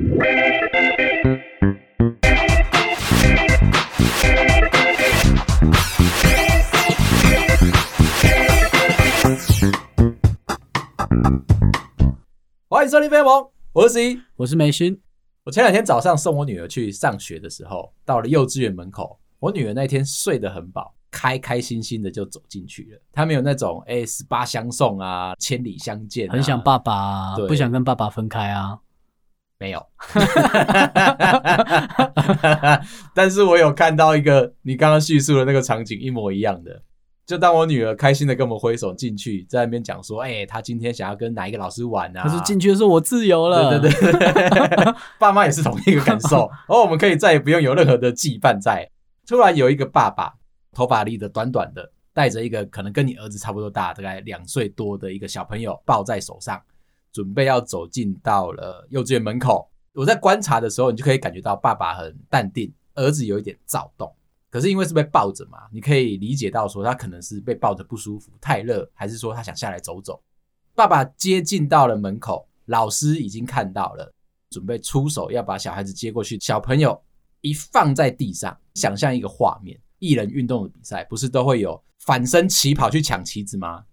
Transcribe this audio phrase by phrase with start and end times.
[0.00, 0.08] 欢
[12.82, 14.98] 迎收听飞萌，我是 C，我是梅勋。
[15.44, 23.02] 我前两天早上送我女儿去上学的时候，到了幼稚园门口，我女儿那天睡得很饱，开开心心的就走进去了。
[23.12, 28.78] 她没有那种哎十八相送啊，千里相见、啊，很想爸爸、啊，不想跟爸爸分开啊。
[29.60, 29.86] 没有，
[33.14, 36.82] 但是我有看到一个你刚刚叙述的那个场景一模一样的。
[37.26, 43.78] 就当我女儿开心的跟我们挥手进去，在那边讲说：“哎、欸，她今天想要跟哪一个老师玩啊？”可是进去的时候我自由了。
[43.78, 46.48] 对对对， 爸妈也是同一个感受。
[46.66, 48.90] 然后我们可以再也不用有任何的羁绊在。
[49.28, 50.32] 突然有一个爸爸，
[50.72, 56.60] 头发理的短短的，带着一个可能跟你儿子差不多大，大概两岁多的一个小朋友抱在手上，
[57.12, 59.70] 准备要走进到了幼稚园门口。
[59.92, 64.12] 我在观察的时候，你就可以感觉到爸爸很淡定，儿子有一点躁动。
[64.48, 70.20] 可是因为是被抱着嘛，你可以理解到说他可能是被抱着不舒服，太热，还是说他想下来走走。
[70.74, 74.12] 爸爸接近到了门口，老师已经看到了，
[74.50, 76.38] 准备出手要把小孩子接过去。
[76.40, 77.00] 小朋友
[77.42, 83.84] 一放在地上，想象一个画面：艺人运动的比赛不是都会有反身起跑去抢旗子吗？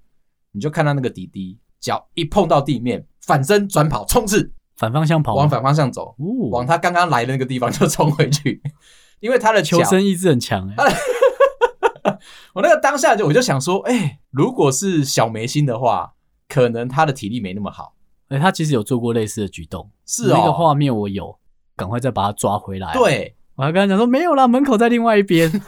[0.51, 8.61] 你就看到那个弟弟脚一碰到地面，反身转跑冲刺，反方向跑，往反方向走，哦、往他刚刚来的那个地方就冲回去。
[9.21, 10.93] 因为他的求生意志很强哎，
[12.53, 16.13] 我那个当下就我就想说，哎、欸，如果是小梅心的话，
[16.49, 17.93] 可能他的体力没那么好。
[18.27, 21.39] 哎，他其实有做过类似的举动，是哦，那个画面我有，
[21.77, 22.93] 赶快再把他抓回来。
[22.93, 25.49] 对，我还跟他讲说没有啦，门口在另外一边，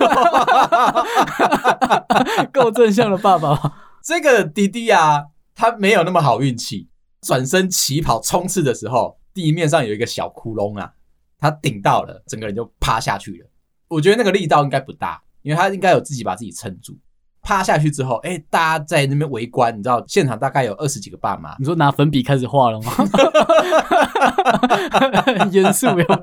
[2.54, 3.58] 够正向的爸爸。
[4.04, 5.26] 这个弟弟啊，
[5.60, 6.88] 他没有那么好运气，
[7.20, 10.94] 转身起跑冲刺的时候，地面上有一个小窟窿啊。
[11.38, 13.50] 他顶到了，整个人就趴下去了。
[13.90, 16.98] 我觉得那个力道应该不大，因为他应该有自己把自己撑住。
[17.42, 21.54] 趴下去之后，哎、欸，大家在那边围观，你知道现场大概有二十几个爸妈。
[21.60, 22.92] 你说拿粉笔开始画了吗？
[25.26, 26.16] 很 严肃，有没有？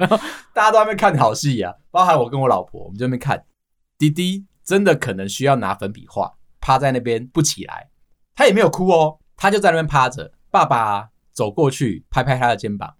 [0.54, 3.44] 大家都在那边看好戏啊，包含我跟我老婆，我们在那边看。
[3.98, 7.91] 滴滴真的可能需要拿粉笔画，趴在那边不起来。
[8.34, 10.32] 他也没有哭哦，他就在那边趴着。
[10.50, 12.97] 爸爸走过去拍拍他的肩膀，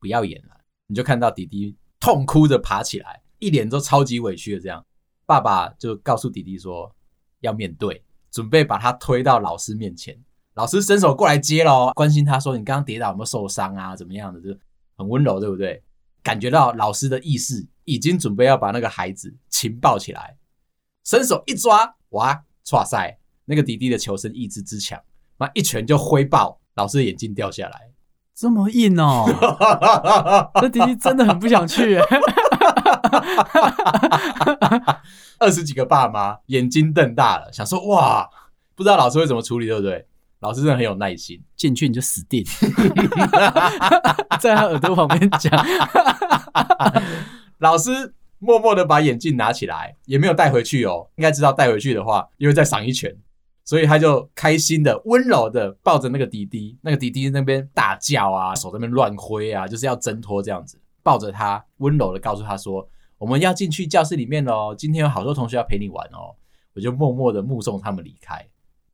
[0.00, 0.60] 不要演了。
[0.86, 4.84] 你就看到弟弟痛哭着爬起来，一脸都超级委屈的这样。
[5.26, 6.94] 爸爸就告诉弟弟说
[7.40, 10.18] 要面对，准备把他推到老师面前。
[10.54, 13.94] 老师伸手过来接咯，关心他说：“你刚刚跌倒有没有受伤啊？
[13.94, 14.58] 怎么样的？”就
[14.96, 15.82] 很温柔，对不对？
[16.22, 20.38] 感觉到老师的意识已经准备要把那个孩子情抱起来，
[21.04, 24.98] 伸手一抓，哇，哇塞，那个弟弟的求生意志之强，
[25.38, 27.90] 那一拳就挥爆，老师的眼镜掉下来。
[28.34, 29.24] 这么硬哦！
[30.60, 31.98] 这弟弟真的很不想去。
[35.38, 38.28] 二十几个爸妈眼睛瞪大了，想说哇，
[38.74, 40.06] 不知道老师会怎么处理，对不对？
[40.40, 42.44] 老师真的很有耐心，进去你就死定，
[44.38, 45.50] 在他耳朵旁边讲。
[47.58, 51.08] 老师默默的把眼镜拿起来，也没有带回去哦。
[51.16, 53.16] 应该知道带回去的话，又会再赏一拳。
[53.66, 62.88] 所以他就开心的、温柔的抱着那个弟弟，那个弟弟那边大叫啊，手在那边乱挥啊，就是要挣脱这样子，抱着他，温柔的告诉他说
[63.18, 66.36] ：“我们要进去教室里面喽，今天有好多同学要陪你玩哦。”
[66.74, 68.46] 我就默默的目送他们离开。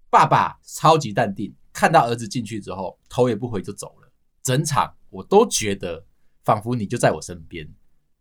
[0.08, 4.08] 爸爸超级淡定，看到儿子进去之后，头也不回就走了。
[4.42, 6.04] 整场我都觉得
[6.44, 7.68] 仿佛你就在我身边，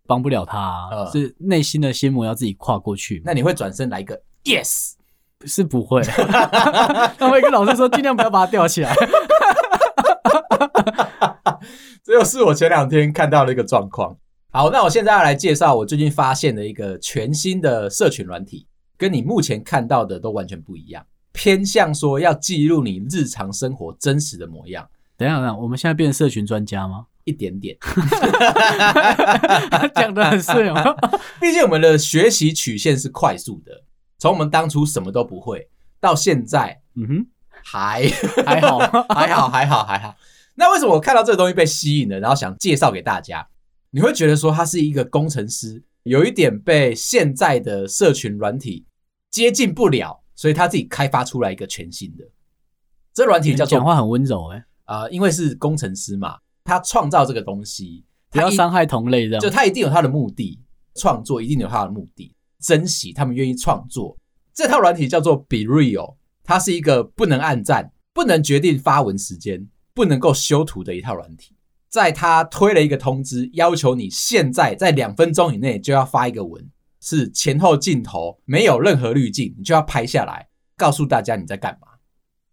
[0.05, 3.21] 帮不了他啊，呃，是内心的心魔要自己跨过去。
[3.23, 4.95] 那你会转身来一个 yes？
[5.45, 6.01] 是不会，
[7.17, 8.93] 他会跟老师说尽量不要把它吊起来。
[12.03, 14.17] 这又是我前两天看到的一个状况。
[14.51, 24.89] 好，那我现在要来介绍我最近发现的一个全新的社群软体，跟你目前看到的都完全不一样，偏向说要记录你日常生活真实的模样。
[25.15, 27.05] 等一下，等一下，我们现在变成社群专家吗？
[27.23, 27.77] 一点点，
[29.93, 30.97] 讲的很顺哦。
[31.39, 33.83] 毕竟我们的学习曲线是快速的。
[34.21, 35.67] 从我们当初什么都不会，
[35.99, 37.27] 到现在，嗯哼，
[37.63, 38.07] 还
[38.45, 38.77] 还好，
[39.09, 40.15] 还好，还好，还好。
[40.53, 43.47] 那为什么我看到这个东西被吸引了，然后想介绍给大家？
[43.89, 48.85] 你会觉得说他是一个工程师，有一点被现在的社群软体
[49.31, 52.23] 接近不了，所以他自己开发出来一个全新的。
[53.15, 53.79] 这软体叫做……
[53.79, 60.59] 讲话很温柔哎，啊，因为是工程师嘛，他创造这个东西，不要伤害同类，的就他一定有他的目的，
[60.93, 62.35] 创作一定有他的目的。
[62.61, 64.17] 珍惜他们愿意创作
[64.53, 71.55] 这套软体叫做 BeReal，它是一个不能按赞、不能决定发文时间、不能够修图的一套软体。
[71.89, 76.69] 在他推了一个通知，要求你现在在两分钟以内就要发一个文，
[77.01, 80.47] 是前后镜头没有任何滤镜，你就要拍下来，
[80.77, 81.87] 告诉大家你在干嘛。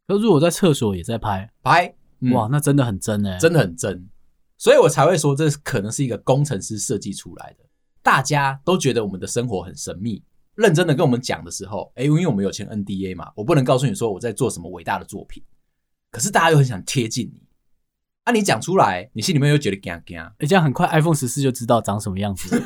[0.06, 4.08] 可是如果在厕所也在拍，拍，嗯、哇，那真的很真诶，真的很真。
[4.56, 7.64] 所以我才会说，这可能是一个工程师设计出来的。
[8.02, 10.22] 大家都觉得我们的生活很神秘，
[10.54, 15.42] 认真的跟我们讲的时候，哎，因为我们有签 NDA 嘛，我不能告诉你说我在做什么伟大的作品。
[16.10, 17.42] 可是大家又很想贴近你，
[18.24, 20.18] 啊，你讲出来，你心里面又觉得惊惊。
[20.18, 22.60] 哎，这样很快 iPhone 十四就知道长什么样子。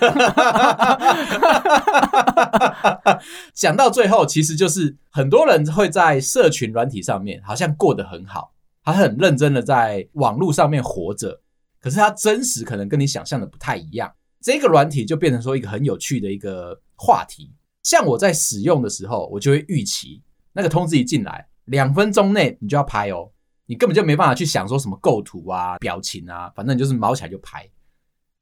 [3.52, 11.40] 讲到最后，其实就是很多人会在社群软体上面好像过得很好，他很认真的在网络上面活着。
[11.80, 14.12] 可是他真实可能跟你想象的不太一样，
[14.42, 17.52] 这个软体就变成说一个很有趣的一个话题。
[17.82, 20.20] 像我在使用的时候，我就会预期
[20.52, 23.30] 那个通知一进来，两分钟内你就要拍哦，
[23.66, 27.68] 你根本就没办法去想说什么构图啊、表情啊，反正你就是毛起来就拍。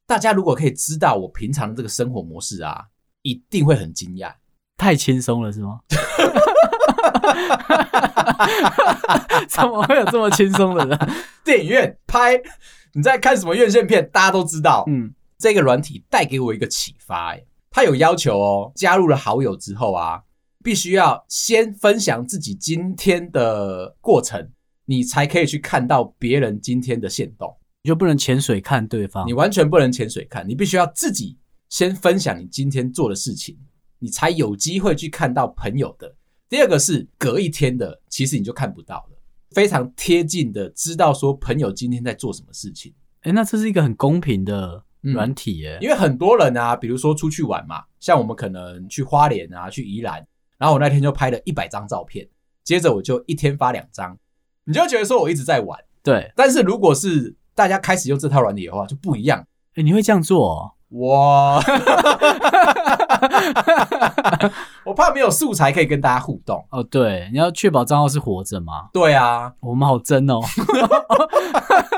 [0.06, 2.86] 大家如果可以知道我平常的这个生活模式啊，
[3.22, 4.32] 一定会很惊讶。
[4.76, 5.80] 太轻松了是吗？
[9.48, 10.98] 怎么会有这么轻松的人？
[11.44, 12.40] 电影院拍。
[12.92, 14.10] 你在看什么院线片？
[14.12, 14.84] 大家都知道。
[14.88, 17.32] 嗯，这个软体带给我一个启发。
[17.32, 20.22] 哎，他有要求哦，加入了好友之后啊，
[20.62, 24.50] 必须要先分享自己今天的过程，
[24.84, 27.56] 你才可以去看到别人今天的限动。
[27.82, 31.38] 你就不能潜水看对方，你完全不能潜水看，你必须要自己
[31.70, 33.56] 先分享你今天做的事情，
[33.98, 36.14] 你才有机会去看到朋友的。
[36.48, 39.16] 第二个是隔一天的，其实你就看不到了。
[39.52, 42.92] 非常贴近的知道说朋友今天在做什么事情，
[43.22, 50.26] 哎，那这是一个很公平的软体耶，因为很多人啊，比如说出去玩嘛，像我们可能去花莲啊，去宜兰，
[50.58, 52.28] 然后我那天就拍了一百张照片，
[52.62, 54.16] 接着我就一天发两张，
[54.64, 60.72] 你就会觉得说我一直在玩，对，但是如果是大家开始用这套软体的话，就不一样，哎，你会这样做哦？
[60.90, 61.62] 哇！
[64.84, 66.82] 我怕没有素材可以跟大家互动哦。
[66.82, 68.88] 对，你要确保账号是活着吗？
[68.92, 70.40] 对啊，我们好真哦。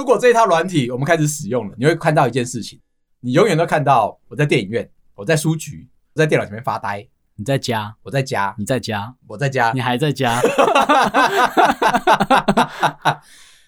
[0.00, 2.80] 如果这一套软体我们开始使用了，你会看到一件事情，
[3.20, 7.06] 你永远都看到我在电影院，我在书局，我在电脑前面发呆。
[7.36, 10.40] 你在家，我在家，你在家，我在家，你还在家。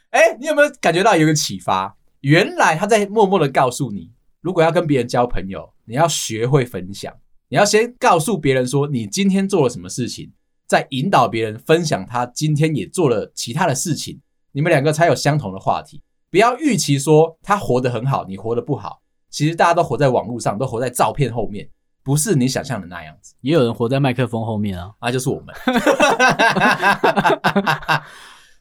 [0.08, 1.98] 哎，你有没有感觉到有一个启发？
[2.20, 7.12] 原来他在默默的告诉你，如果要跟别人交朋友，你要学会分享。
[7.50, 10.32] 你要先告诉别人说你今天做了什么事情，
[10.66, 14.18] 再引导别人分享他今天也做了其他的事情，
[14.52, 16.00] 你们两个才有相同的话题。
[16.32, 19.02] 不要预期说他活得很好，你活得不好。
[19.28, 21.68] 其实大家都活在网络上，都活在照片后面，
[22.02, 23.34] 不是你想象的那样子。
[23.42, 25.54] 也有人活在麦克风后面啊，那就是我们。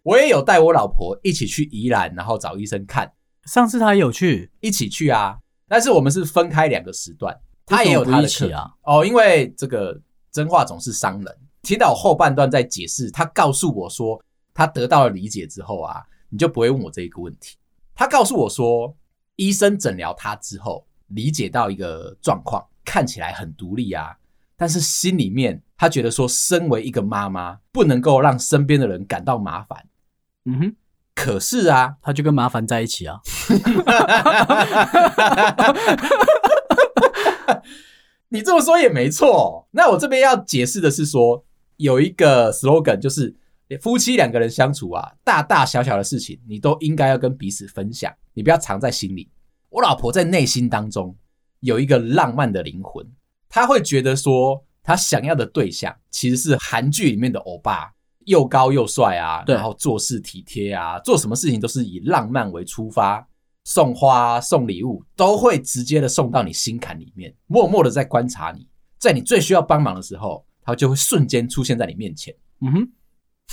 [0.04, 3.10] 我也有带我老婆一起去宜兰，然后找医生看。
[3.46, 5.38] 上次他也有去，一起去啊，
[5.70, 7.34] 但是我们是分开两个时段，
[7.66, 8.70] 他也有他的课啊。
[8.84, 9.98] 哦，因为这个
[10.30, 11.38] 真话总是伤人。
[11.62, 14.22] 听到我后半段在解释，他告诉我说
[14.54, 17.56] 他得到了理解之后啊，你就不会问我这一个问题。
[18.02, 18.98] 他告诉我说，
[19.36, 24.18] 医生诊疗他之后，理解到一个状况，看起来很独立啊，
[24.58, 29.86] 但是心里面他觉得说，身为一个妈妈，不能够让身边的人感到麻烦。
[30.46, 30.76] 嗯哼。
[31.14, 33.20] 可是啊，他就跟麻烦在一起啊。
[38.30, 39.68] 你这么说也没错。
[39.74, 41.46] 那我这边要解释的是说，
[41.78, 43.36] 有一个 slogan，就是
[43.78, 49.30] 夫妻两个人相处啊，大大小小的事情，你都应该要跟彼此分享，你不要藏在心里。
[49.70, 51.16] 我老婆在内心当中
[51.62, 53.06] 有一个浪漫的灵魂，
[53.48, 57.94] 她会觉得说，她想要的对象其实是韩剧里面的欧巴。
[58.28, 63.28] 又高又帅啊，然后做事体贴啊，做什么事情都是以浪漫为出发，
[63.64, 68.68] 送花送礼物都会直接的送到你心坎里面，默默的在观察你，
[69.00, 72.32] 在你最需要帮忙的时候，他就会瞬间出现在你面前。
[72.62, 72.92] 嗯哼，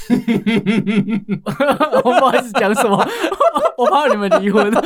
[2.04, 3.06] 我不好意思讲什么，
[3.76, 4.72] 我怕你们离婚。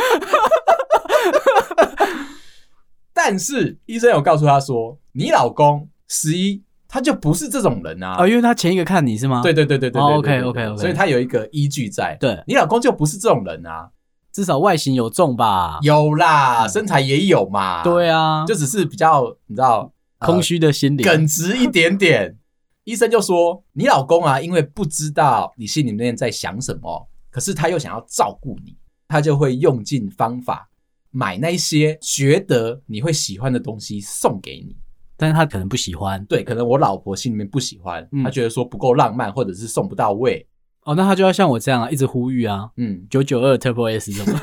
[3.12, 6.62] 但是医生有告诉他说，你老公十一。
[6.94, 8.16] 他就不是这种人啊！
[8.18, 9.40] 哦，因为他前一个看你是吗？
[9.42, 12.14] 对对对对对，，OK OK OK，所以他有一个依据在。
[12.21, 13.88] 对，你老公就不是这种人啊，
[14.30, 15.78] 至少外形有重吧？
[15.80, 17.82] 有啦，身材也有嘛。
[17.82, 22.37] 对啊，就只是比较你知道，空虚的心理，耿直一点点。
[22.85, 30.69] 医生就说，你老公啊，因为不知道你心里面在想什么，可是他又想要照顾你，他就会用尽方法
[31.11, 34.77] 买那些觉得你会喜欢的东西送给你。
[35.17, 40.45] 但是他可能不喜欢，对，可能我老婆心里面不喜欢，她觉得说不够浪漫，或者是送不到位。
[40.85, 44.39] 哦，那他就要像我这样啊，一直呼吁啊，嗯，九九二 Turbo S 什么，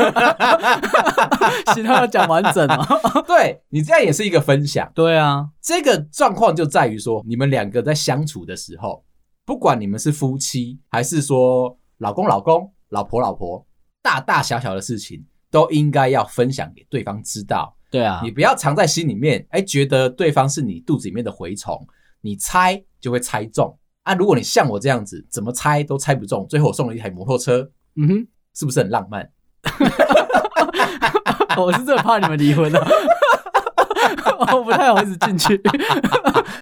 [1.75, 3.24] 其他要讲完整哦。
[3.27, 4.89] 对，你这样也是一个分享。
[4.96, 9.03] 对啊，这个状况就在于说，你们两个在相处的时候，
[9.46, 13.65] 不管你们是夫妻，还是说老公老公、老婆老婆，
[14.01, 17.75] 大大小小的事情都应该要分享给对方知道。
[17.91, 21.77] 对啊，你不要藏在心里面，哎，觉得对方是你肚子里面的蛔虫，
[22.22, 23.77] 你猜就会猜中。
[24.09, 29.29] 啊，如果你像我这样子，怎么猜都猜不中，最后我送了一台摩托车，嗯哼，是不是很浪漫？
[31.55, 32.79] 我是真的怕你们离婚了，
[34.51, 35.61] 我不太好意思进去。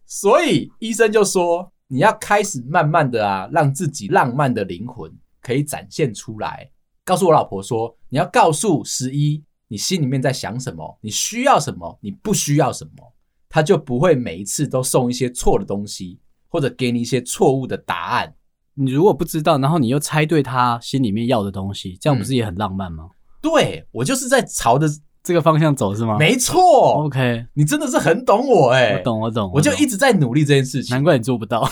[0.05, 5.09] 所以医生就说，你要开始慢慢的啊，让自己浪漫的灵魂
[5.41, 6.69] 可以展现出来。
[7.05, 13.13] 告诉我老婆说，你要告诉十一，你心里面在想什么，你需要什么，你不需要什么，
[13.47, 16.19] 他就不会每一次都送一些错的东西。
[16.49, 18.33] 或者给你一些错误的答案，
[18.75, 23.05] 你如果不知道，然后你又猜对他心里面要的东西，这样不是也很浪漫吗？
[23.05, 23.11] 嗯、
[23.41, 24.87] 对，我就是在朝着
[25.23, 26.17] 这个方向走，是吗？
[26.17, 27.03] 没错。
[27.03, 30.95] OK，你真的是很懂我哎、欸，我懂，我懂，我就一直在努力这件事情。
[30.95, 31.67] 难怪你做不到，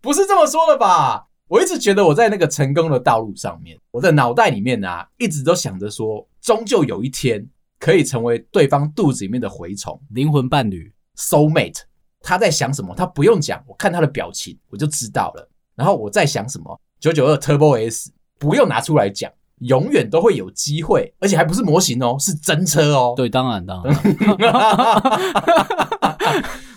[0.00, 1.28] 不是这么说的吧？
[1.48, 7.44] 我一直觉得我在那个成功的道路上面，我的脑袋里面啊，一直都想着说，终究有一天
[7.80, 10.92] 可以成为对方肚子里面的蛔虫，灵魂伴侣。
[11.16, 11.80] Soul mate，
[12.20, 12.94] 他在想什么？
[12.94, 15.48] 他不用讲，我看他的表情我就知道了。
[15.74, 16.80] 然后我在想什么？
[17.00, 23.14] 九九二 Turbo S 不用拿出来讲，永远都会有机会，而且还不是模型哦，是真车哦。
[23.16, 23.94] 对，当然当然。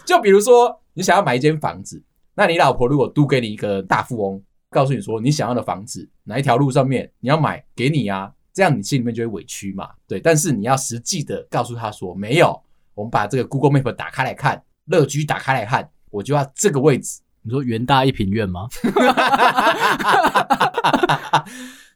[0.06, 2.02] 就比如说，你想要买一间房子，
[2.36, 9.90] 那你老婆如果租给你一个大富翁，告诉你说你想要的房子哪一条路上面你要买，给你啊，这样你心里面就会委屈嘛。
[10.08, 12.62] 对，但是你要实际的告诉他说没有。
[12.96, 17.22] 我们把这个 Google Map 打开来看，乐居打开来看，我就要这个位置。
[17.42, 18.68] 你说元大一品院吗？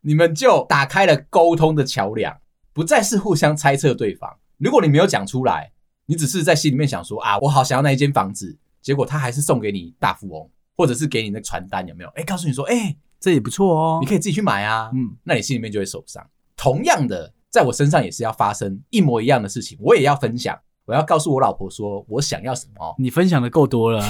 [0.02, 2.36] 你们就打开了沟通的桥梁，
[2.74, 4.36] 不再是互相猜测对方。
[4.58, 5.72] 如果你没有讲出来，
[6.08, 12.10] 你只是在心里面想说啊，我好想要那一间房子，结果他还是送给你大富翁，或者是给你那个传单，有没有？
[12.16, 14.90] 哎，告诉你说，哎，这也不错哦，你可以自己去买啊。
[14.96, 16.28] 嗯，那你心里面就会受伤。
[16.58, 20.60] 同样的，在我身上也是要发生一模一样的事情，我也要分享。
[20.86, 22.96] 我要告诉我老婆说，我想要什么？
[22.98, 24.02] 你分享的够多了，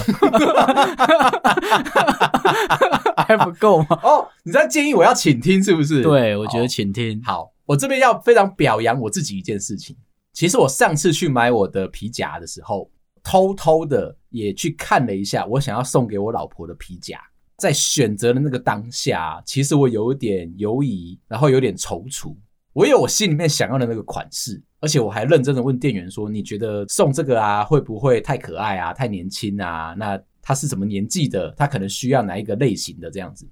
[3.18, 4.00] 还不够吗？
[4.04, 6.04] 哦，你在建议我要倾听，是不是？
[6.04, 7.20] 对，我觉得倾听。
[7.24, 9.98] 好，我这边要非常表扬我自己一件事情。
[10.34, 12.92] 其实我上次去买我的皮夹的时候，
[13.24, 17.20] 偷偷的也去看了一下我想要送给我老婆的皮夹。
[17.58, 22.36] 在选择的那个当下，其实我有点犹疑，然后有点踌躇。
[22.74, 24.62] 我有我心里面想要的那个款式。
[24.80, 29.96] 而且我还认真的问店员说：“你觉得送这个啊，会不会太可爱啊，太年轻啊？
[29.98, 31.50] 那他是什么年纪的？
[31.58, 33.44] 他可能需要哪一个类型的这样子？”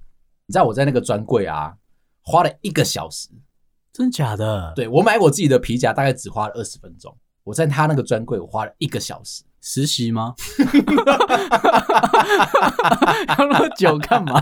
[0.46, 1.74] 你知道我在那个专柜啊，
[2.22, 3.30] 花了一个小时，
[3.92, 4.72] 真假的？
[4.76, 9.42] 对，我买我自己的皮夹大概只花了二十分钟，我在他那个专柜我花了一个小时。
[9.68, 10.32] 实习吗？
[13.26, 14.40] 要那么久干嘛？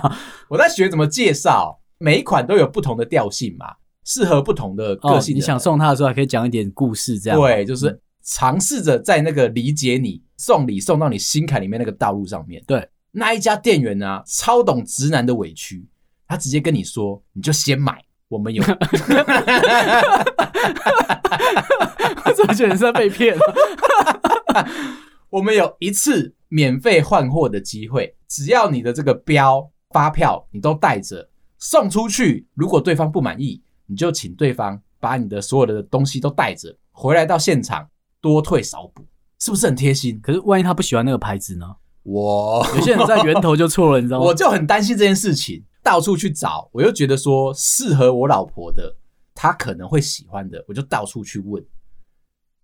[0.50, 3.66] 我在学怎么介绍，每一款都有不同的调性嘛。
[4.04, 5.40] 适合不同的个性的、哦。
[5.40, 7.40] 你想送他的时候，还可以讲一点故事，这样。
[7.40, 12.62] 对，就是尝试着在那个理解你送礼送到你心坎里面那个道路上面。
[12.66, 15.88] 对，那一家店员呢、啊，超懂直男的委屈，
[16.28, 18.62] 他直接跟你说：“你就先买，我们有。
[22.26, 23.34] ”我怎么觉得是在被骗？
[25.34, 33.60] 我们有一次免费换货的机会，只要你的这个标发票你都带着送出去，如果对方不满意。
[33.86, 37.86] 你就请对方把你的所有的东西都带着回来到现场，
[38.20, 39.04] 多退少补，
[39.40, 40.18] 是不是很贴心？
[40.22, 41.66] 可是万一他不喜欢那个牌子呢？
[42.04, 44.24] 我有些人在源头就错了，你知道吗？
[44.30, 48.96] 我就很担心这件事情，到处去找，我又觉得说适合我老婆的，
[49.34, 51.62] 她可能会喜欢的，我就到处去问。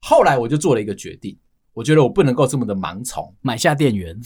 [0.00, 1.36] 后来我就做了一个决定，
[1.80, 4.14] 我觉得我不能够这么的盲从，买下店员。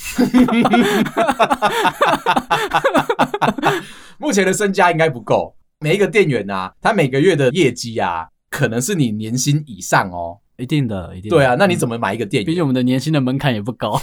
[4.19, 5.55] 目前的身家应该不够。
[5.79, 11.37] 每一个店员啊，他每个月的业绩啊，可能是你年薪以上哦，一定的，一定的。
[11.37, 12.47] 对啊，那你怎么买一个店员？
[12.47, 13.93] 毕竟我们的年薪的门槛也不高。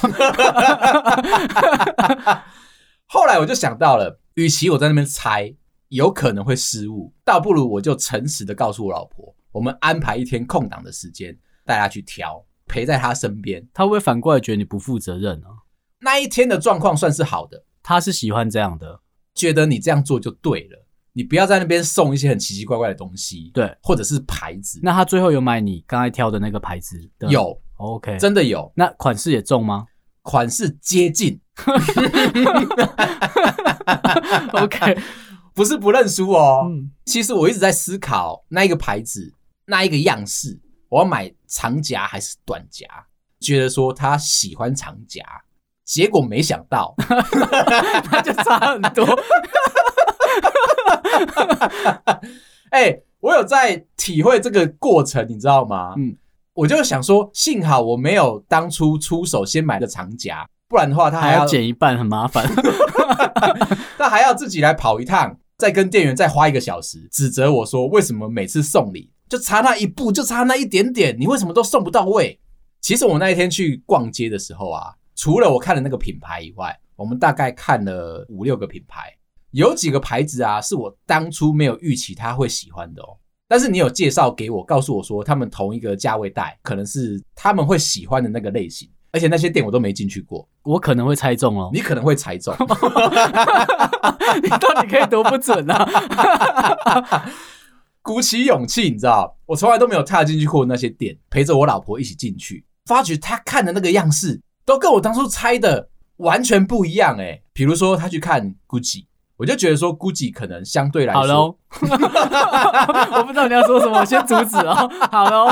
[3.06, 5.54] 后来我就想到了，与其我在那边猜，
[5.90, 13.68] 有可能会失误，倒不如我就诚实的告诉我老婆，我们安排一天空档的时间，带她去挑，陪在他身边。
[13.74, 15.48] 他会不会反过来觉得你不负责任呢？
[16.00, 19.02] 那一天的状况算是好的，他是喜欢这样的，
[19.36, 20.88] 觉得你这样做就对了。
[21.14, 24.80] 你不要在那边送一些很奇奇怪怪的东西，对，或者是牌子。
[24.82, 27.28] 那他最后有买你刚才挑的那个牌子的？
[27.28, 28.72] 有，OK，真的有。
[28.76, 29.86] 那款式也中吗？
[30.22, 31.42] 款式接近
[34.54, 34.98] ，OK，
[35.54, 36.68] 不是不认输哦。
[36.70, 39.34] 嗯，其实我一直在思考那一个牌子，
[39.66, 42.88] 那一个样式，我要买长夹还是短夹？
[43.42, 45.22] 觉得说他喜欢长夹，
[45.84, 49.06] 结果没想到，他就差很多。
[52.70, 55.94] 哎、欸，我有在体会这个过程，你知道吗？
[55.98, 56.16] 嗯，
[56.54, 62.48] 我就想说，幸好我没有当初出手先买的长夹，不然的话他还要，还要剪一半，很麻烦。
[63.98, 72.38] 他还要自己来跑一趟，再跟店员再花一个小时，指责我说为什么每次送礼就差那一步，就差那一点点，你为什么都送不到位？
[72.82, 79.16] 其实我那一天去逛街的时候啊，除了我看了那个品牌以外，我们大概看了五六个品牌。
[79.52, 83.16] 有几个牌子啊，是我当初没有预期他会喜欢的哦。
[83.48, 88.90] 但是你有介绍给我，告诉我说他们同一个价位带，可能是他们会喜欢的那个类型。
[89.14, 91.70] 而且那些店我都没进去过，我可能会猜中哦。
[91.74, 92.54] 你可能会猜中，
[94.44, 97.30] 你到底可以多不准啊？
[98.02, 107.44] 鼓起勇气，你知道，我从来都没有踏进去过那些店，陪着我老婆一起进去，发觉她看的那个样式都跟我当初猜的完全不一样诶。
[107.54, 109.06] 比如说她去看 Gucci。
[109.38, 111.56] 我就觉得说，GUCCI 可能相对来说，好喽。
[113.18, 114.88] 我不知道你要说什么，我先阻止哦。
[115.12, 115.52] 好喽，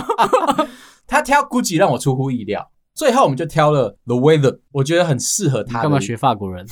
[1.08, 5.82] 他挑 GUCCI 让我出乎意料，最后我们就挑了 The Weather，我觉得很适合他。
[5.82, 6.68] 干嘛学法国人？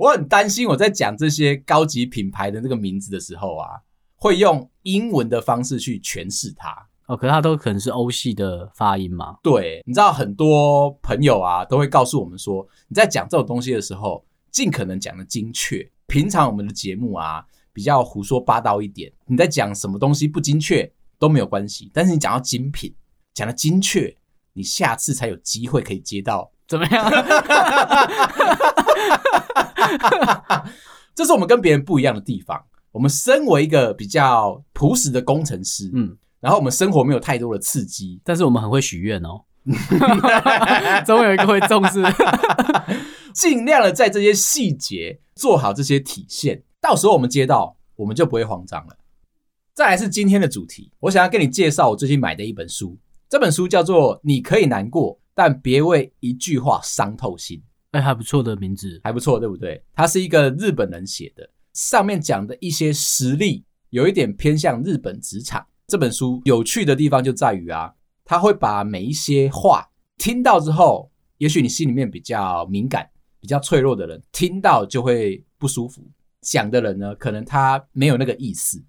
[0.00, 3.68] 我很担心我在讲这些高级品牌的那个名字的时候啊，
[4.16, 6.74] 会用英文的方式去诠释它。
[7.06, 9.36] 哦，可是它都可能是欧系的发音嘛？
[9.42, 15.86] 对，你知道很多朋友啊都会告诉我们说，你在讲这种东西的时候，尽可能讲的精确。
[16.06, 22.94] 平常我们的节目啊比较胡说八道一点，你在讲什么东西不精确都没有关系，但是你讲到精品，
[23.34, 24.16] 讲的精确，
[24.54, 26.50] 你下次才有机会可以接到。
[26.70, 27.10] 怎么样？
[31.16, 32.62] 这是我们跟别人不一样的地方。
[32.92, 36.16] 我们身为一个比较朴实的工程师，嗯。
[36.38, 39.42] 然后我们生活没有太多的刺激，但是我们很会许愿哦。
[41.04, 42.04] 总有一个会重视，
[43.34, 48.96] 尽量的在这些细节做好这些体现，到时候我们接到，我们就不会慌张了。
[49.74, 52.96] 再来是今天的主题，我想要跟你介绍我最近买的一本书，
[53.28, 57.58] 这本书叫做《你可以难过，但别为一句话伤透心》。
[57.92, 59.82] 哎，还不错的名字，还不错，对不对？
[59.94, 65.66] 它是一个日本人写的，上面讲的一些实例，有一点偏向日本职场。
[65.88, 67.92] 这本书有趣的地方就在于啊，
[68.24, 76.08] 他会把每一些话听到之后，也许你心里面比较敏感、比较脆弱的人听到就会不舒服。
[76.42, 78.80] 讲的人呢，可能他没有那个意思，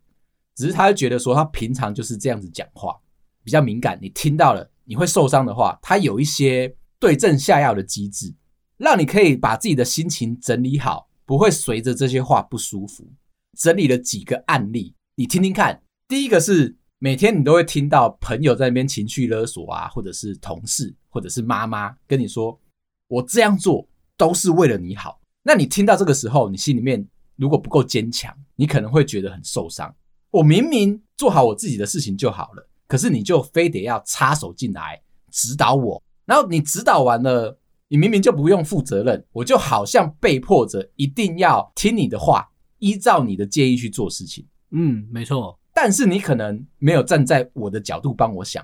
[0.55, 2.95] 只是他会觉得说他平常就是这样子讲话，
[3.43, 3.97] 比较敏感。
[3.99, 8.35] 你听到了你会受伤的话，它有一些对症下药的机制，
[8.75, 13.09] 让你可以把自己的心情整理好，不会随着这些话不舒服。
[13.57, 15.81] 整理了几个案例，你听听看。
[16.09, 16.75] 第一个是。
[17.03, 22.61] 每天你都会听到朋友在那边情绪勒索啊，或者是同事，或者是妈妈跟你说
[23.09, 27.03] ：“我这样做都是为了你好。”那你听到这个时候，你心里面
[27.37, 29.91] 如果不够坚强，你可能会觉得很受伤。
[30.29, 35.01] 我明明做好我自己的事情就好了，可是你就非得要插手进来
[35.31, 42.49] 指导我，然后你指导完了，你明明就不用负责任，我就好像被迫着一定要听你的话，
[42.79, 44.45] 依照你的建议去做事情。
[44.71, 45.57] 嗯，没错。
[45.73, 48.61] 但是你可能没有站在我的角度帮我想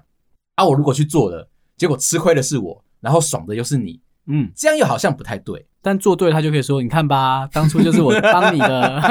[0.56, 5.66] 啊，我如果去做了，结果吃亏的是我，然后爽的又是你，嗯，这样又好像不太对。
[5.82, 9.02] 但做对，他就可以说：“你看吧，当初就是我帮你的。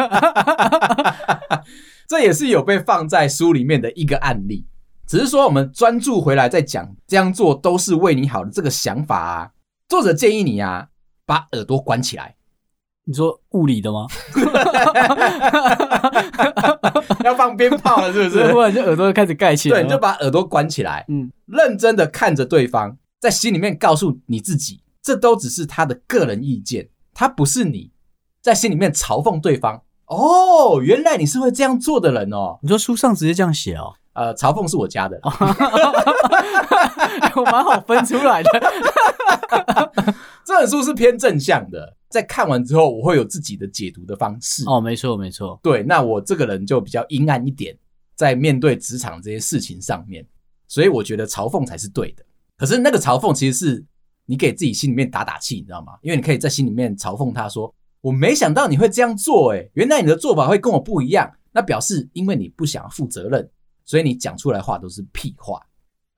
[2.06, 4.66] ”这也是有被放在书里面的一个案例。
[5.06, 9.50] 只是说，我们专注回来再讲，这样做都是为你好的这个想法啊。
[9.88, 10.88] 作者建议你啊，
[11.24, 12.34] 把耳朵关起来。
[13.04, 14.08] 你说物理的吗？
[17.22, 18.50] 要放鞭炮了，是不是？
[18.50, 19.76] 突然就耳朵就开始盖起来。
[19.76, 27.92] 对，你就把耳朵关起来，嗯，认真的看着对方，在心里面告诉你自己，这都只是他的个人意见，他不是你。
[28.42, 29.82] 在心里面嘲讽对方。
[30.06, 32.58] 哦，原来你是会这样做的人哦。
[32.62, 33.94] 你说书上直接这样写哦？
[34.16, 35.20] 呃，嘲讽是我家的，
[37.36, 38.50] 我蛮好分出来的。
[40.42, 44.64] 这本书是偏正向的，在看完之后，我会有自己的解读的方式。
[44.66, 45.60] 哦，没错，没错。
[45.62, 47.76] 对，那我这个人就比较阴暗一点，
[48.14, 50.26] 在面对职场这些事情上面，
[50.66, 52.24] 所以我觉得嘲讽才是对的。
[52.56, 53.84] 可是那个嘲讽其实是
[54.24, 55.92] 你给自己心里面打打气，你知道吗？
[56.00, 63.50] 因为你可以在心里面嘲讽他说：“我没想到你会这样做，诶，原来你的做法会跟我不一样。”那表示因为你不想要负责任，
[63.86, 65.66] 所以你讲出来话都是屁话。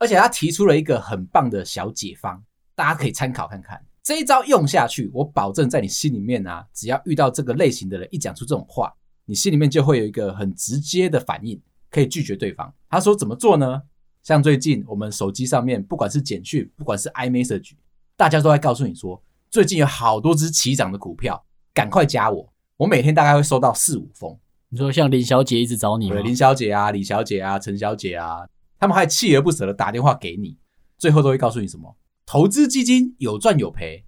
[0.01, 2.43] 而且他提出了一个很棒的小解方。
[2.75, 3.85] 大家可以参考看看。
[4.05, 12.73] 这一招用下去，我保证在你心里面啊，只要遇到这个类型的人，一讲出这种话，你心里面就会有一个很直接的反应，可以拒绝对方。
[12.89, 13.83] 他说怎么做呢？
[14.23, 17.73] 像最近我们手机上面，不管是简讯，不管是 iMessage，
[18.17, 22.53] 大家都在告诉你说，最近有好多只起涨的股票，赶快加我。
[22.77, 24.39] 我每天大概会收到四五封。
[24.71, 26.09] 你说像林小姐一直找你？
[26.11, 28.47] 对，林小姐啊，李小姐啊，陈小姐啊，
[28.79, 30.59] 他们还锲而不舍的打电话给你，
[30.99, 31.97] 最后都会告诉你什么？
[32.27, 34.05] 投资基金有赚有赔，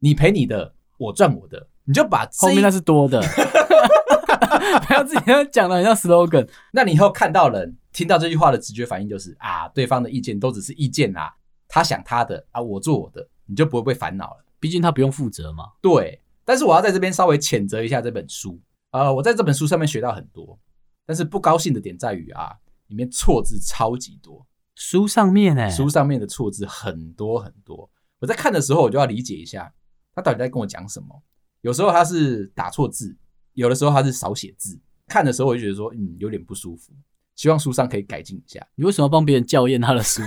[0.00, 3.22] 你赔你的，我赚我的，你就把后面那是多的，
[4.88, 5.20] 不要自己
[5.52, 6.48] 讲的很像 slogan。
[6.72, 11.32] 那你以后看到人听到这句话的直觉反应就是啊，对方的意见都只是意见啊，
[11.68, 14.44] 他想他的啊，我做我的，你就不会被烦恼了。
[14.58, 15.66] 毕竟他不用负责嘛。
[15.80, 18.58] 对，但是我要在这边稍微谴责一下这本书。
[18.94, 20.56] 呃，我在这本书上面学到很多，
[21.04, 22.54] 但是不高兴的点在于啊，
[22.86, 24.46] 里面错字超级多。
[24.76, 27.90] 书上面哎，书上面的错字很多很多。
[28.20, 29.74] 我在看的时候，我就要理解一下
[30.14, 31.20] 他到底在跟我讲什么。
[31.62, 33.16] 有时候他是打错字，
[33.54, 34.80] 有的时候他是少写字。
[35.08, 36.92] 看的时候我就觉得说，嗯，有点不舒服。
[37.34, 38.64] 希望书上可以改进一下。
[38.76, 40.22] 你为什么要帮别人校验他的书？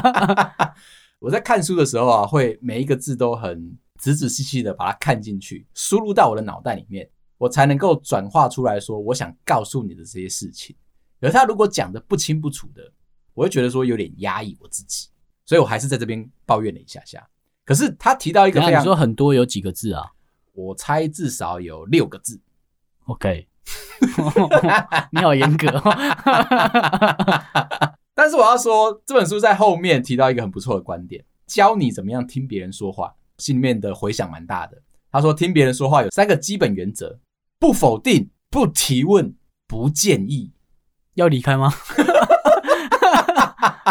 [1.20, 7.06] 我在看书的时候啊，会每一个字都很仔仔细细的把它看进去，输入到我的脑袋里面。
[7.40, 10.76] 我才能够转化出来说，我想告诉你的这些事情。
[11.20, 12.92] 而他如果讲的不清不楚的，
[13.32, 15.08] 我会觉得说有点压抑我自己，
[15.46, 17.26] 所以我还是在这边抱怨了一下下。
[17.64, 20.04] 可是他提到一个非常，你说很多有几个字啊？
[20.52, 22.38] 我猜至少有六个字。
[23.06, 23.48] OK，
[25.10, 25.96] 你好严格哦。
[28.14, 34.76] 但是我要说，这本书在后面提到一个很不错的观点，教你怎么样听别人说话，心里面的回响蛮大的。
[35.10, 37.18] 他说，听别人说话有三个基本原则。
[37.60, 39.34] 不否定，不提问，
[39.68, 40.52] 不建议，
[41.14, 41.72] 要离开吗？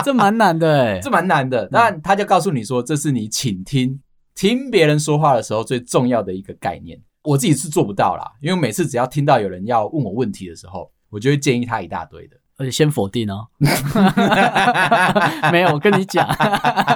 [0.03, 1.69] 这蛮难的哎，这蛮难的。
[1.71, 4.01] 那他就告诉你说，这是你倾听
[4.33, 6.99] 听别人说话的时候最重要的一个概念。
[7.23, 13.47] 我自己是做不到啦，因为每次只要听到有人要问我问题的时候，我就会建议他一大堆的，而且先否定哦。
[15.51, 16.27] 没有，我跟你讲，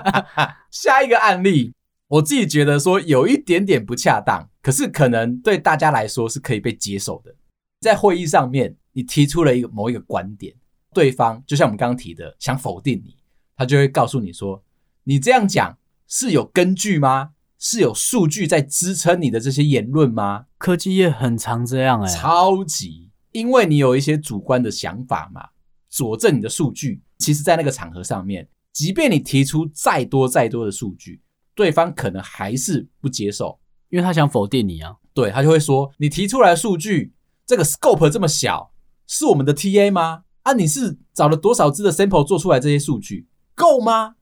[0.72, 1.76] 下一个案例。
[2.08, 7.36] 我自己觉得说有一点点不恰当，可是可能对大家来说是可以被接受的。
[7.82, 10.56] 在会议上面，你提出了一个某一个观点，
[10.94, 13.18] 对方就像我们刚刚提的，想否定你，
[13.58, 14.64] 他就会告诉你说
[15.04, 17.32] ：“你这样讲是有根据吗？
[17.60, 25.50] 是有数据在支撑你的这些言论吗？”科技业很常这样哎，超级，因为你有一些主观的想法嘛，
[25.90, 27.02] 佐证你的数据。
[27.18, 31.22] 其实，在那个场合上面，即便你提出再多再多的数据，
[31.54, 33.60] 对方可能还是不接受，
[33.94, 34.96] 因为他想否定你啊。
[35.14, 37.14] 对，他就会说：“你提出来的数据，
[37.46, 38.74] 这个 scope 这么小，
[39.06, 40.24] 是我们的 TA 吗？
[40.42, 44.16] 啊，你是找了多少只的 sample 做出来这些数据够吗？”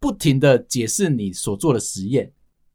[0.00, 2.32] 不停的解释你所做的实验，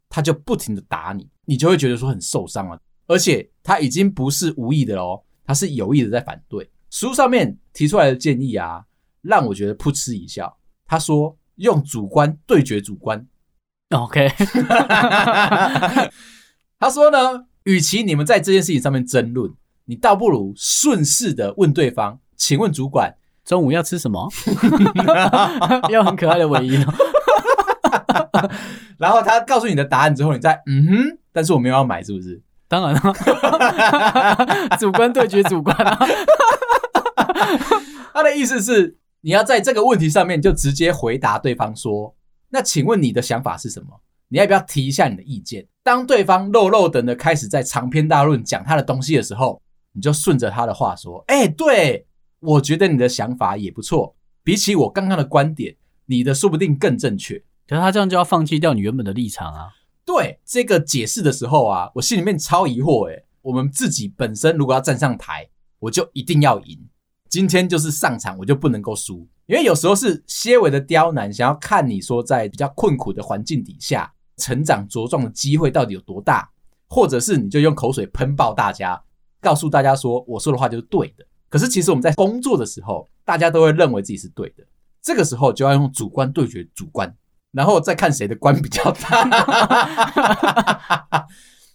[0.10, 2.80] 他就不停的打你，你就会觉得说很受伤了。
[3.08, 6.70] 而且他已经不是无意的哦，他是有意的在反对。
[6.92, 8.86] 书上面提出来的建议啊，
[9.24, 10.56] 让我觉得噗嗤一笑。
[10.86, 13.26] 他说：“用主观对决主观。”
[13.96, 14.28] OK，
[16.84, 19.50] 他说呢，与其你们在这件事情上面争论，
[19.86, 23.16] 你倒不如顺势的问对方，请问主管
[23.46, 24.30] 中午要吃什么？
[25.90, 26.94] 要很可爱的尾音哦。
[29.00, 32.42] 然后他告诉你的答案之后，你再嗯哼，但是我没有要买，是不是？
[32.68, 33.02] 当然了，
[34.78, 35.98] 主观对决主观啊。
[38.14, 42.14] 他的意思是，你要在这个问题上面就直接回答对方说。
[42.50, 44.02] 那请问你的想法是什么？
[44.28, 45.66] 你要不要提一下你的意见？
[45.84, 52.08] 当对方肉肉等的开始在长篇大论讲他的东西的时候，你就顺着他的话说：“哎，对，
[52.40, 54.16] 我觉得你的想法也不错。
[54.44, 57.38] 比起我刚刚的观点，你的说不定更正确。
[57.68, 59.70] 可是他这样就要放弃掉你原本的立场啊。”
[60.06, 63.10] 对，这个解释的时候啊，我心里面超疑惑。
[63.10, 65.48] 诶，我们自己本身如果要站上台，
[65.80, 66.78] 我就一定要赢。
[67.30, 69.28] 今天就是上场，我就不能够输。
[69.48, 76.50] 因为有时候是些微的刁难，想要看你说在比较困苦的环境底下成长茁壮的机会到底有多大，
[76.88, 79.02] 或者是你就用口水喷爆大家，
[79.42, 81.26] 告诉大家说我说的话就是对的。
[81.50, 84.64] 可是其实我们在工作的时候，大家都会认为自己是对的，
[85.02, 87.16] 这个时候就要用主观对决主观，
[87.52, 89.28] 然后再看谁的官比较大。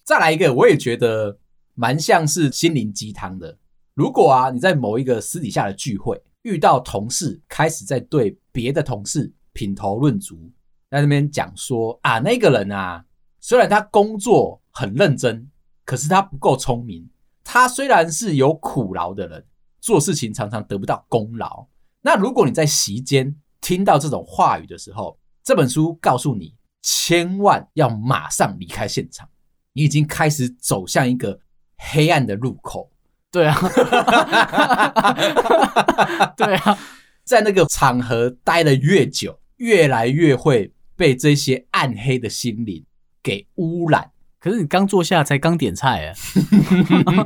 [0.03, 1.39] 再来一个，我也觉得
[1.75, 3.57] 蛮像是心灵鸡汤的。
[3.95, 10.51] 如果啊你在某一个私底下的聚会，遇到同事开始在对别的同事品头论足，
[10.91, 13.05] 在那边讲说啊，那个人啊，
[13.41, 15.49] 虽然他工作很认真，
[15.85, 17.09] 可是他不够聪明。
[17.45, 19.45] 他虽然是有苦劳的人，
[19.81, 21.67] 做事情常常得不到功劳。
[22.01, 29.29] 那如果你在席间听到这种话语的时候，这本书告诉你，千万要马上离开现场，
[29.73, 31.41] 你已经开始走向一个
[31.77, 32.91] 黑暗的入口。
[33.31, 33.55] 对啊，
[36.37, 36.79] 对啊，
[37.25, 42.85] 在那个场合待得越久，越来越会被这些暗黑的心灵
[43.23, 44.11] 给污染。
[44.41, 46.15] 可是你刚坐下才刚点菜哎，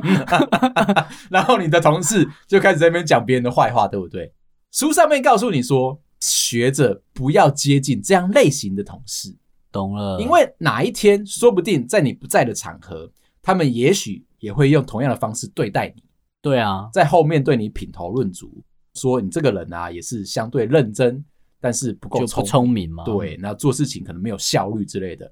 [1.29, 4.31] 然后你的同事就开始在那边讲别人的坏话，对不对？
[4.71, 9.35] 书上面告诉你说，学着不要接近这样类型的同事。
[9.71, 16.03] 懂了，因为哪一天说不定在你不在的场合，他们也许也会用同样的方式对待你。
[16.41, 18.63] 对啊，在后面对你品头论足，
[18.95, 21.23] 说你这个人啊也是相对认真，
[21.63, 23.05] 但是不够聪明嘛。
[23.05, 25.31] 对，那做事情可能没有效率之类的。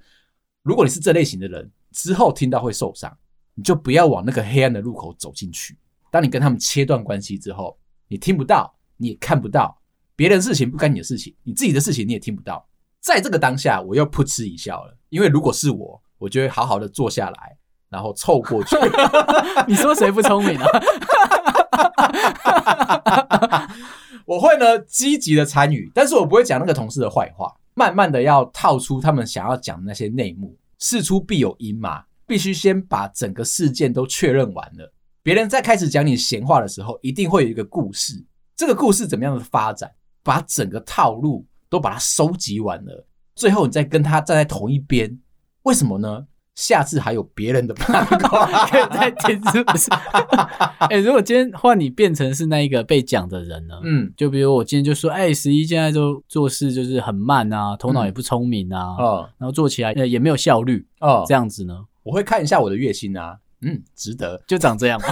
[0.64, 3.12] 如果你是这类型的人，之后听到会受伤，
[3.54, 5.78] 你就不要往那个黑暗的路口走进去。
[6.10, 9.78] 当你跟他们切断关系之后，你听不到，你也看不到
[10.16, 12.66] 别人的事情，不干你的事情，你自己的事情你也听不到。
[13.02, 17.58] 在这个当下，我又噗嗤一笑了，因为如果是我，我就会好好的坐下来，
[17.90, 18.78] 然后凑过去。
[19.68, 20.66] 你说谁不聪明啊？
[24.26, 27.54] 我会呢积极的参与，但是我不会讲那个同事的坏话。
[27.74, 38.22] 慢慢的要套出他们想要讲的那些内幕，事出必有因嘛，必须先把整个事件都确认完了，别人在开始讲你闲话的时候，一定会有一个故事，
[38.58, 39.90] 这个故事怎么样的发展，
[40.22, 45.18] 把整个套路都把它收集完了，最后你再跟他站在同一边，
[45.64, 46.28] 为什么呢？
[46.56, 49.90] 下次还有别人的八卦可以再听， 是不是？
[50.80, 53.76] 哎、欸，如果今天换你变成是那一个被讲的人呢？
[53.84, 61.86] 嗯，就比如我今天就说，哎、欸，十一现在就做事就是很慢啊，头脑也不聪明啊，嗯，然后做起来也没有效率，哦、嗯，这样子呢？
[62.04, 65.00] 我会看一下我的月薪啊，嗯，值得，就长这样，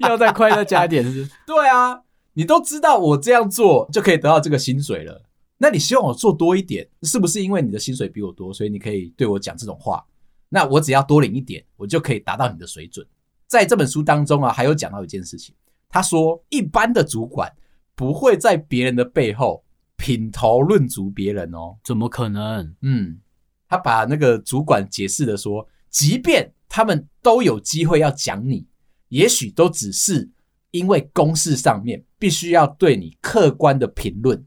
[0.00, 1.30] 要再快乐加一点是不是？
[1.46, 2.00] 对啊，
[2.32, 5.22] 你都知道我这样做就可以得到这个薪水了。
[5.56, 10.04] 那你希望我做多一点，是不是因为你的薪水比我多，所以你可以对我讲这种话？
[10.48, 13.06] 那我只要多领一点，我就可以达到你的水准。
[13.46, 15.54] 在这本书当中啊，还有讲到一件事情，
[15.88, 17.50] 他说一般的主管
[17.94, 19.64] 不会在别人的背后
[19.96, 22.74] 品头论足别人哦，怎么可能？
[22.82, 23.20] 嗯，
[23.68, 28.66] 他把那个主管解释的说，即便他们都有机会要讲你，
[29.08, 30.30] 也许都只是
[30.72, 34.44] 因为公事上面必须要对你客观的评论。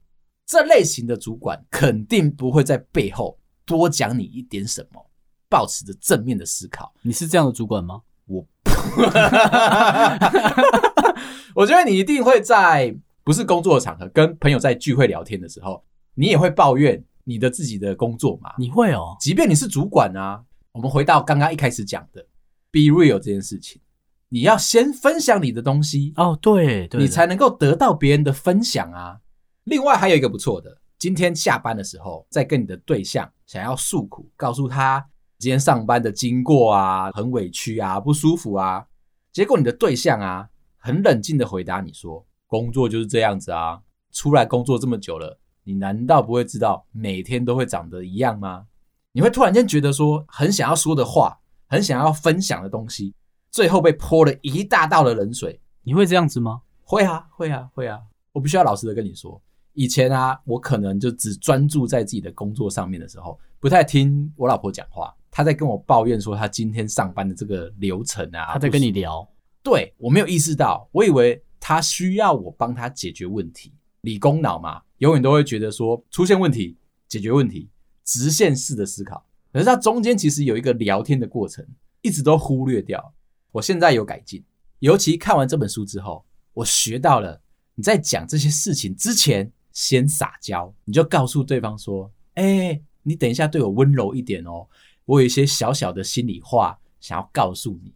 [0.47, 5.05] 这类型的主管肯定不会在背后多讲你一点什么，
[5.49, 6.93] 保持着正面的思考。
[7.01, 8.01] 你是这样的主管吗？
[8.27, 8.47] 我，
[11.53, 15.83] 我觉得你一定会在不是工作的场合，跟朋友在聚会聊天的时候，
[16.13, 18.53] 你也会抱怨你的自己的工作嘛？
[18.57, 20.41] 你会哦，即便你是主管啊。
[20.71, 22.25] 我们回到刚刚一开始讲的
[22.71, 23.81] ，be real 这件事情，
[24.29, 29.19] 你要先分享你的东西哦，对，对，你才能够得到别人的分享啊。
[29.67, 35.05] 另外还有一个不错的，今天下班的时候，在跟你的对象想要诉苦，告诉他
[35.37, 38.87] 今天上班的经过啊，很委屈啊，不舒服啊，
[39.33, 43.81] 结果你的对象啊，很冷静的回答你说，工作就是这样子啊，
[44.13, 48.67] 出来工作这么久了，你难道不会知道每天都会长得一样吗？
[49.11, 53.13] 你会突然间觉得说，很想要说的话，很想要分享的东西，
[53.51, 56.61] 最后被泼了一大道的冷水，你会这样子吗？
[56.85, 57.99] 会啊，会啊，会啊，
[58.31, 59.41] 我必须要老实的跟你说。
[59.77, 65.15] 以前啊，我可能就只专注在自己的工作上面的时候，不太听我老婆讲话。
[65.29, 69.29] 她在跟我抱怨说她今天上班的这个流程啊，她在跟你聊。
[69.61, 73.71] 对，我没有意识到，我以为她需要我帮她解决问题。
[74.01, 76.75] 理工脑嘛，永远都会觉得说出现问题，
[77.07, 77.69] 解决问题，
[78.03, 79.23] 直线式的思考。
[79.53, 81.63] 可是它中间其实有一个聊天的过程，
[82.01, 83.13] 一直都忽略掉。
[83.51, 84.43] 我现在有改进，
[84.79, 87.39] 尤其看完这本书之后，我学到了
[87.75, 89.51] 你在讲这些事情之前。
[89.77, 94.65] 先撒娇，你就告诉对方说：“哎、欸，你等一下对我温柔一点哦，
[95.05, 97.93] 我有一些小小的心里话想要告诉你。”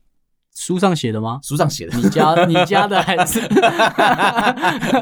[0.54, 1.39] 书上写的吗？
[1.41, 1.98] 书上写的。
[1.98, 3.41] 你家 你家的还是？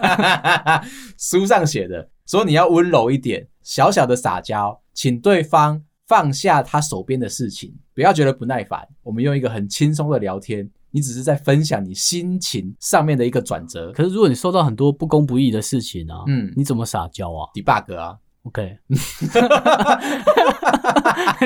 [1.20, 8.88] 书上写的，说你要温柔一点，小小的撒娇，请对方放下他手边的事情，不要觉得不耐烦。
[9.04, 10.70] 我们用一个很轻松的聊天。
[10.92, 18.98] 你只是在分享你心情上面的一个转折，可是如果你收到很多不公不义的事情啊，嗯，你怎么撒娇啊？debug 啊，OK， 你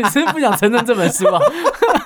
[0.10, 1.40] 是不想承认这本书啊？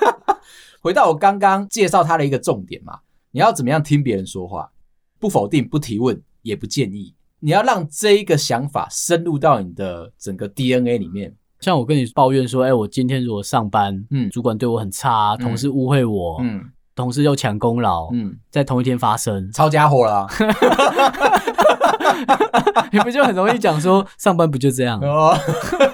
[0.82, 2.98] 回到我刚刚介绍他的一个重点嘛，
[3.30, 4.70] 你要怎么样听别人说话？
[5.18, 11.34] 不否定，不提问，也不建议，你要让这一个想法深入到你的整个 DNA 里面。
[11.60, 16.64] 像我跟你抱怨说，哎，我今天如果上班，嗯，主管对我很差，同事误会我，嗯。
[16.98, 20.26] 同事又抢功劳，嗯，在同一天发生，抄家伙了。
[22.90, 24.98] 你不就很容易讲说上班不就这样？
[25.00, 25.38] 哦，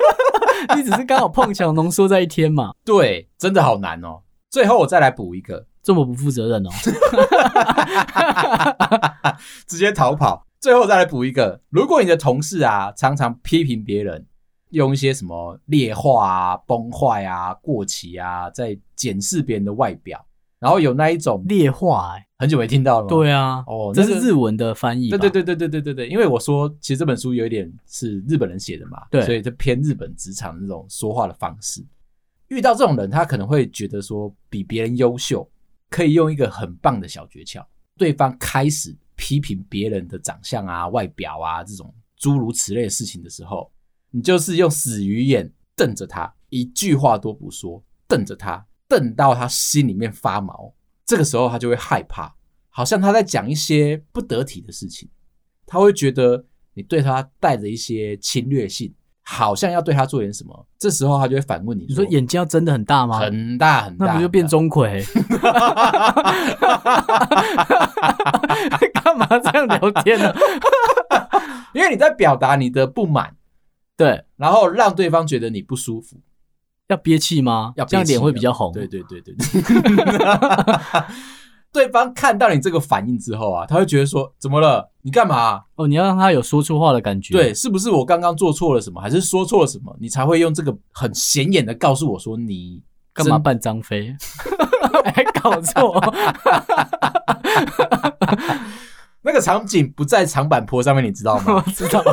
[0.75, 2.73] 你只是刚好碰巧浓缩在一天嘛。
[2.87, 4.23] 对，真的好难哦。
[4.49, 6.71] 最后我再来补一个，这么不负责任哦，
[9.69, 10.47] 直接逃跑。
[10.59, 14.25] 最后再来补一个，如果你的同事啊常常批评别人，
[14.71, 20.25] 用一些什么劣化啊、崩坏啊、过期啊，在检视别人的外表。
[20.64, 23.09] 然后有那一种劣化，哎，很久没听到了吗？
[23.09, 25.11] 对啊，哦，这是日文的翻译。
[25.11, 31.85] 对对对对对对对对，因为我说其实这本书有一点是日本人写的嘛，对，所以就偏日本职场的那种说话的方式。
[32.48, 35.46] 遇到这种人，他可能会觉得说比别人优秀，
[35.90, 37.62] 可以用一个很棒的小诀窍。
[37.98, 43.70] 对方开始批评别人的长相啊、外表啊这种诸如此类的事情的时候，
[44.11, 48.64] 你就是用死鱼眼瞪着他，一句话都不说，瞪着他。
[48.88, 50.73] 瞪到他心里面发毛，
[51.05, 52.35] 这个时候他就会害怕，
[52.68, 55.09] 好像他在讲一些不得体的事情，
[55.66, 56.44] 他会觉得
[56.75, 58.92] 你对他带着一些侵略性，
[59.23, 60.66] 好像要对他做点什么。
[60.79, 65.03] 这时候他就会反问你：“你说眼睛要睁得很大吗？”很大很大，那不就变钟馗？
[69.03, 70.35] 干嘛这样聊天呢？
[71.73, 73.35] 因为你在表达你的不满，
[73.97, 76.20] 对，然后让对方觉得你不舒服。
[76.88, 77.73] 要憋气吗？
[77.77, 78.73] 要这样脸会比较红。
[78.73, 79.35] 对对对对，
[81.73, 84.90] 对方看到你这个反应之后啊，他会觉得说：怎么了？
[85.03, 85.62] 你干嘛？
[85.77, 87.33] 哦，你要让他有说错话的感觉。
[87.33, 89.97] 对，是不是我刚刚做错了什么，还是说错了什么？
[90.01, 94.14] 你才会用这个很显眼的告诉我说你干嘛扮张飞？
[95.14, 96.01] 还搞错？
[99.23, 101.62] 那个场景不在长坂坡上面，你知道吗？
[101.66, 102.05] 我知道。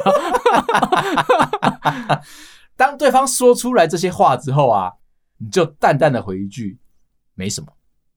[2.82, 4.92] 当对方说出来这些话之后啊，
[5.38, 6.80] 你就淡淡的回一句
[7.36, 7.68] “没什么”。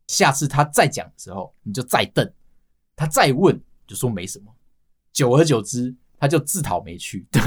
[0.08, 2.26] 下次他再讲的时候，你就再瞪；
[2.96, 4.46] 他再问，就说“没什么”。
[5.12, 7.26] 久而久之，他就自讨没趣。
[7.30, 7.42] 对，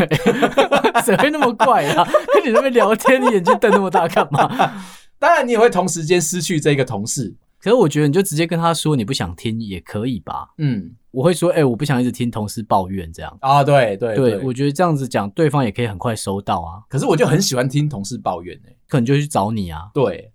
[1.04, 2.08] 谁会那么怪啊？
[2.36, 4.48] 跟你那边聊天，你眼睛瞪那么大干嘛？
[5.18, 7.36] 当然，你也会同时间失去这个同事。
[7.68, 10.54] 可是我觉得，你就直接跟他说你不想听也可以吧。
[10.58, 10.96] 嗯。
[11.12, 16.80] 我会说，哎、欸，我不想一直听同事抱怨这样啊，对对对，我觉得这样子讲，对方也可以很快收到啊。
[16.88, 19.90] 可是我就很喜欢听同事抱怨呢、欸，可能就去找你啊。
[19.94, 20.32] 对，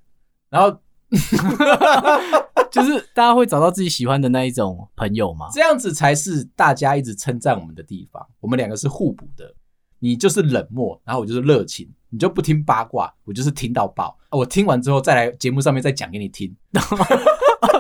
[0.50, 0.76] 然后
[2.70, 8.26] 就是大家会找到自己喜欢的那一种朋友嘛，这样子才是大家一直称赞我们的地方。
[8.40, 9.54] 我们两个是互补的，
[10.00, 14.14] 你就是冷漠，然后我就是热情，你就不听八卦，我就是听到爆。
[14.31, 16.55] 我听完之后再来节目上面再讲给你听。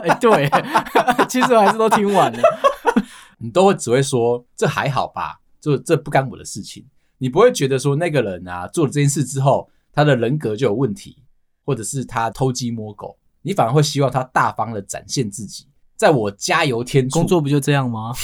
[0.04, 0.50] 欸、 对，
[1.28, 2.40] 其实我还是都听完了。
[3.36, 6.82] 你都会只会说，这还好吧，这这不干我的事情。
[7.18, 11.22] 你不会觉得说那个人啊做了这件事之后，他的人格就有问题，
[11.66, 13.18] 或者是他偷鸡摸狗。
[13.42, 15.66] 你反而会希望他大方的展现自己。
[15.94, 18.14] 在我加油添醋，工作不就这样吗？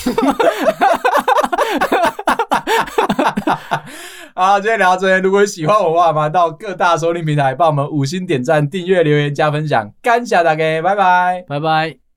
[4.34, 5.20] 好，今天聊到这边。
[5.22, 12.07] 如果你喜欢我的话，麻烦到各大收听平台帮我们五星点赞、订阅、留言、加分享，感谢大家，拜拜，拜拜。